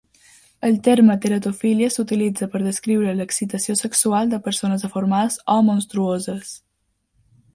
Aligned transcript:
El 0.67 0.77
terme 0.85 1.15
"teratofília" 1.25 1.89
s'utilitza 1.95 2.47
per 2.53 2.61
descriure 2.67 3.13
l'excitació 3.19 3.77
sexual 3.83 4.33
de 4.33 4.41
persones 4.49 4.85
deformades 4.87 5.37
o 5.57 5.61
monstruoses. 5.71 6.57